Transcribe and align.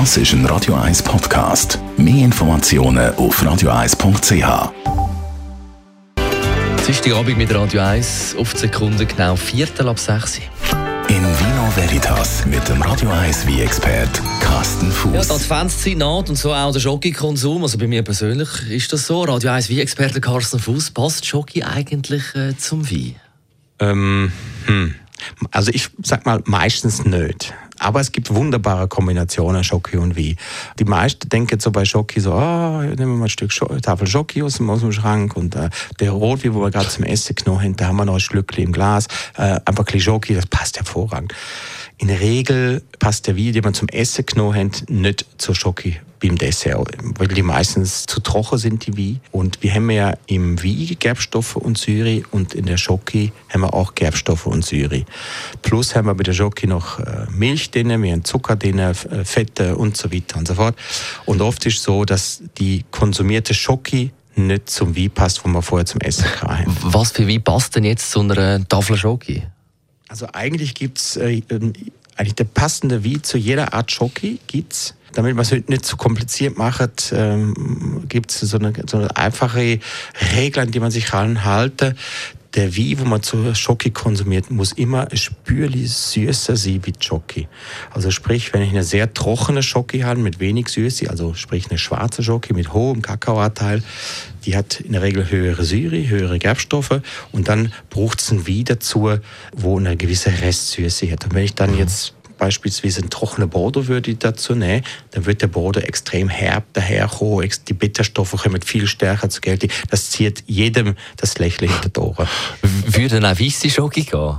Das 0.00 0.16
ist 0.16 0.32
ein 0.32 0.44
Radio 0.46 0.74
1 0.74 1.04
Podcast. 1.04 1.78
Mehr 1.96 2.24
Informationen 2.24 3.14
auf 3.14 3.40
radio1.ch. 3.40 4.72
Es 6.78 6.88
ist 6.88 7.04
die 7.04 7.12
Abend 7.12 7.38
mit 7.38 7.54
Radio 7.54 7.80
1 7.80 8.34
auf 8.36 8.54
die 8.54 8.58
Sekunde 8.58 9.06
genau 9.06 9.36
Viertel 9.36 9.88
ab 9.88 10.00
6 10.00 10.40
In 11.06 11.22
Vino 11.22 11.72
Veritas 11.76 12.44
mit 12.44 12.68
dem 12.68 12.82
Radio 12.82 13.08
1 13.08 13.46
wie 13.46 13.60
expert 13.60 14.20
Carsten 14.40 14.90
Fuß. 14.90 15.14
Ja, 15.14 15.22
die 15.22 15.30
Adventszeit 15.30 15.96
naht 15.96 16.28
und 16.28 16.34
so 16.34 16.52
auch 16.52 16.72
der 16.72 16.80
Schokokonsum. 16.80 17.62
Also 17.62 17.78
bei 17.78 17.86
mir 17.86 18.02
persönlich 18.02 18.48
ist 18.68 18.92
das 18.92 19.06
so. 19.06 19.22
Radio 19.22 19.52
1 19.52 19.68
wie 19.68 19.80
experte 19.80 20.20
Carsten 20.20 20.58
Fuß 20.58 20.90
passt 20.90 21.24
Schoki 21.24 21.62
eigentlich 21.62 22.34
äh, 22.34 22.56
zum 22.56 22.90
Wein? 22.90 23.14
Ähm, 23.78 24.32
hm. 24.66 24.96
Also 25.52 25.70
ich 25.72 25.88
sag 26.02 26.26
mal 26.26 26.42
meistens 26.46 27.04
nicht. 27.04 27.54
Aber 27.84 28.00
es 28.00 28.12
gibt 28.12 28.34
wunderbare 28.34 28.88
Kombinationen 28.88 29.62
Schoki 29.62 29.98
und 29.98 30.16
Wein. 30.16 30.36
Die 30.78 30.84
meisten 30.84 31.28
denken 31.28 31.60
so 31.60 31.70
bei 31.70 31.84
Schoki 31.84 32.18
so, 32.18 32.32
ah, 32.32 32.82
nehmen 32.82 32.96
wir 32.96 33.06
mal 33.06 33.24
ein 33.24 33.28
Stück 33.28 33.52
Scho 33.52 33.66
Tafel 33.66 34.06
Schoki 34.06 34.42
aus 34.42 34.54
dem, 34.54 34.70
aus 34.70 34.80
dem 34.80 34.90
Schrank 34.90 35.36
und 35.36 35.54
äh, 35.54 35.68
der 36.00 36.12
Rotwein, 36.12 36.54
wo 36.54 36.62
wir 36.62 36.70
gerade 36.70 36.88
zum 36.88 37.04
Essen 37.04 37.36
genommen 37.36 37.62
haben, 37.62 37.76
da 37.76 37.88
haben 37.88 37.96
wir 37.96 38.06
noch 38.06 38.14
ein 38.14 38.20
Stück 38.20 38.56
im 38.56 38.72
Glas. 38.72 39.06
Äh, 39.36 39.60
einfach 39.66 39.84
ein 39.92 40.00
Schoki, 40.00 40.34
das 40.34 40.46
passt 40.46 40.78
hervorragend. 40.78 41.34
In 41.98 42.08
der 42.08 42.20
Regel 42.20 42.82
passt 42.98 43.26
der 43.26 43.36
Wein, 43.36 43.52
den 43.52 43.62
man 43.62 43.74
zum 43.74 43.88
Essen 43.88 44.26
genommen 44.26 44.56
hat, 44.56 44.84
nicht 44.88 45.26
zur 45.38 45.54
Schoki 45.54 46.00
beim 46.20 46.36
Dessert, 46.36 46.90
weil 47.18 47.28
die 47.28 47.42
meistens 47.42 48.06
zu 48.06 48.20
trocken 48.20 48.58
sind, 48.58 48.86
die 48.86 48.96
Wein. 48.96 49.20
Und 49.30 49.62
wir 49.62 49.74
haben 49.74 49.90
ja 49.90 50.14
im 50.26 50.62
Wein 50.62 50.96
Gerbstoffe 50.98 51.56
und 51.56 51.78
Säure 51.78 52.22
und 52.30 52.54
in 52.54 52.66
der 52.66 52.78
Schoki 52.78 53.32
haben 53.50 53.60
wir 53.60 53.74
auch 53.74 53.94
Gerbstoffe 53.94 54.46
und 54.46 54.64
Säure. 54.64 55.04
Plus 55.62 55.94
haben 55.94 56.06
wir 56.06 56.14
bei 56.14 56.24
der 56.24 56.32
Schoki 56.32 56.66
noch 56.66 56.98
äh, 56.98 57.26
Milch 57.30 57.70
drin, 57.70 58.02
wir 58.02 58.12
haben 58.12 58.24
Zucker 58.24 58.56
drin, 58.56 58.78
äh, 58.78 58.94
Fette 58.94 59.76
und 59.76 59.96
so 59.96 60.12
weiter 60.12 60.38
und 60.38 60.48
so 60.48 60.54
fort. 60.54 60.76
Und 61.26 61.42
oft 61.42 61.64
ist 61.66 61.76
es 61.76 61.82
so, 61.82 62.04
dass 62.04 62.42
die 62.58 62.84
konsumierte 62.90 63.54
Schoki 63.54 64.10
nicht 64.36 64.68
zum 64.68 64.96
Wein 64.96 65.10
passt, 65.10 65.44
wo 65.44 65.48
man 65.48 65.62
vorher 65.62 65.86
zum 65.86 66.00
Essen 66.00 66.24
haben. 66.40 66.76
Was 66.82 67.12
für 67.12 67.28
Wein 67.28 67.42
passt 67.42 67.76
denn 67.76 67.84
jetzt 67.84 68.10
zu 68.10 68.20
einer 68.20 68.66
Tafel 68.66 68.96
Schoki? 68.96 69.44
Also 70.08 70.26
eigentlich 70.32 70.74
gibt 70.74 70.98
es 70.98 71.16
äh, 71.16 71.42
ähm, 71.50 71.72
eigentlich 72.16 72.34
der 72.34 72.44
passende 72.44 73.04
Wein 73.04 73.22
zu 73.22 73.38
jeder 73.38 73.72
Art 73.74 73.90
Schoki 73.90 74.38
gibt's. 74.46 74.94
Damit 75.14 75.36
man 75.36 75.42
es 75.42 75.52
halt 75.52 75.68
nicht 75.68 75.84
zu 75.84 75.96
kompliziert 75.96 76.58
macht, 76.58 77.12
ähm, 77.14 78.04
gibt 78.08 78.32
es 78.32 78.40
so 78.40 78.58
eine, 78.58 78.72
so 78.88 78.98
eine 78.98 79.16
einfache 79.16 79.78
Regel, 80.34 80.62
an 80.62 80.70
die 80.72 80.80
man 80.80 80.90
sich 80.90 81.12
halten 81.12 81.94
der 82.54 82.76
Wein, 82.76 83.00
wo 83.00 83.04
man 83.04 83.22
zu 83.22 83.54
Schoki 83.54 83.90
konsumiert, 83.90 84.50
muss 84.50 84.72
immer 84.72 85.08
spürlich 85.14 85.92
süßer 85.92 86.56
sein 86.56 86.80
wie 86.84 86.92
Schoki. 86.98 87.48
Also 87.90 88.10
sprich, 88.10 88.52
wenn 88.52 88.62
ich 88.62 88.70
eine 88.70 88.84
sehr 88.84 89.12
trockene 89.12 89.62
Schoki 89.62 90.00
habe 90.00 90.20
mit 90.20 90.40
wenig 90.40 90.68
Süße, 90.68 91.10
also 91.10 91.34
sprich 91.34 91.68
eine 91.70 91.78
schwarze 91.78 92.22
Schoki 92.22 92.52
mit 92.52 92.72
hohem 92.72 93.02
Kakaoanteil, 93.02 93.82
die 94.44 94.56
hat 94.56 94.80
in 94.80 94.92
der 94.92 95.02
Regel 95.02 95.30
höhere 95.30 95.64
Säure, 95.64 96.08
höhere 96.08 96.38
Gerbstoffe 96.38 97.00
und 97.32 97.48
dann 97.48 97.72
braucht 97.90 98.20
es 98.20 98.30
einen 98.30 98.46
Wein 98.46 98.64
dazu, 98.64 99.10
wo 99.54 99.78
eine 99.78 99.96
gewisse 99.96 100.30
Restsüße 100.30 101.10
hat. 101.10 101.24
Und 101.24 101.34
wenn 101.34 101.44
ich 101.44 101.54
dann 101.54 101.72
mhm. 101.72 101.78
jetzt 101.78 102.14
beispielsweise 102.44 103.00
einen 103.00 103.08
trockenen 103.08 103.48
Bordeaux 103.48 103.86
würde 103.86 104.10
ich 104.10 104.18
dazu 104.18 104.54
nehmen, 104.54 104.84
dann 105.12 105.24
wird 105.24 105.40
der 105.40 105.46
Bordeaux 105.46 105.80
extrem 105.80 106.28
herb 106.28 106.64
daherkommen, 106.74 107.48
die 107.68 107.72
Bitterstoffe 107.72 108.36
kommen 108.42 108.60
viel 108.60 108.86
stärker 108.86 109.30
zu 109.30 109.40
Geltung. 109.40 109.70
Das 109.88 110.10
zieht 110.10 110.44
jedem 110.46 110.94
das 111.16 111.38
Lächeln 111.38 111.70
hinter 111.70 111.88
die 111.88 112.00
Ohren. 112.00 112.28
Würde 112.86 113.18
auch 113.18 113.40
weisse 113.40 113.70
Schoki 113.70 114.02
gehen? 114.02 114.38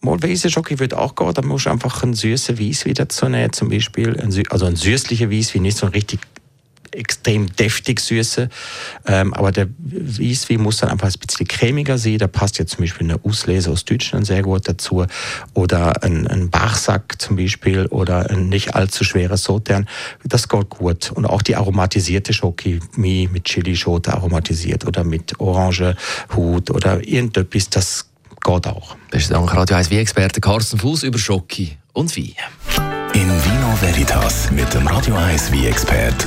Mal 0.00 0.20
weiße 0.20 0.50
Schoki 0.50 0.80
würde 0.80 0.98
auch 0.98 1.14
gehen, 1.14 1.32
dann 1.32 1.46
musst 1.46 1.66
du 1.66 1.70
einfach 1.70 2.02
einen 2.02 2.14
süßen 2.14 2.58
Weiss 2.58 2.86
wieder 2.86 3.08
zu 3.08 3.28
nehmen, 3.28 3.52
zum 3.52 3.68
Beispiel, 3.68 4.20
also 4.50 4.66
ein 4.66 4.74
süßlicher 4.74 5.30
Weiss, 5.30 5.54
wie 5.54 5.60
nicht 5.60 5.76
so 5.76 5.86
ein 5.86 5.92
richtig 5.92 6.18
extrem 6.94 7.54
deftig 7.54 8.00
Süße. 8.00 8.48
Ähm, 9.06 9.34
aber 9.34 9.52
der 9.52 9.68
Weißwein 9.78 10.60
muss 10.60 10.78
dann 10.78 10.90
einfach 10.90 11.08
ein 11.08 11.26
bisschen 11.26 11.48
cremiger 11.48 11.98
sein. 11.98 12.18
Da 12.18 12.26
passt 12.26 12.58
jetzt 12.58 12.72
zum 12.72 12.84
Beispiel 12.84 13.10
eine 13.10 13.24
Auslese 13.24 13.70
aus 13.70 13.84
Deutschland 13.84 14.26
sehr 14.26 14.42
gut 14.42 14.68
dazu. 14.68 15.04
Oder 15.54 16.02
ein, 16.02 16.26
ein 16.26 16.50
Bachsack 16.50 17.20
zum 17.20 17.36
Beispiel 17.36 17.86
oder 17.86 18.30
ein 18.30 18.48
nicht 18.48 18.74
allzu 18.74 19.04
schwerer 19.04 19.36
Sautern. 19.36 19.88
Das 20.24 20.48
geht 20.48 20.70
gut. 20.70 21.10
Und 21.12 21.26
auch 21.26 21.42
die 21.42 21.56
aromatisierte 21.56 22.32
Schoki, 22.32 22.80
mit 22.96 23.44
Chili-Schote 23.44 24.12
aromatisiert 24.12 24.86
oder 24.86 25.04
mit 25.04 25.38
Orangehut 25.40 26.70
oder 26.70 27.06
irgendetwas, 27.06 27.70
das 27.70 28.06
geht 28.42 28.66
auch. 28.66 28.96
Besten 29.10 29.34
Dank, 29.34 29.54
Radio 29.54 29.76
1 29.76 29.90
Wie-Experte 29.90 30.40
Carsten 30.40 30.78
Fuß 30.78 31.02
über 31.04 31.18
Schoki 31.18 31.76
und 31.92 32.16
Wein. 32.16 32.34
In 33.14 33.28
Vino 33.28 33.76
Veritas 33.80 34.50
mit 34.50 34.72
dem 34.74 34.86
Radio 34.86 35.14
1 35.14 35.52
wie 35.52 35.66
expert 35.66 36.26